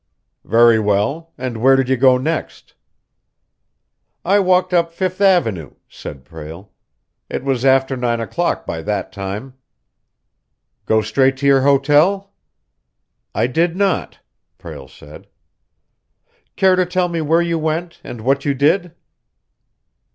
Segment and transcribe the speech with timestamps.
[0.45, 1.31] "Very well.
[1.37, 2.73] And where did you go next?"
[4.25, 6.71] "I walked up Fifth Avenue," said Prale.
[7.29, 9.53] "It was after nine o'clock by that time."
[10.87, 12.33] "Go straight to your hotel?"
[13.35, 14.17] "I did not,"
[14.57, 15.27] Prale said.
[16.55, 18.95] "Care to tell me where you went and what you did?"